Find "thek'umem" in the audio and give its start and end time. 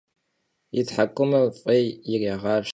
0.93-1.47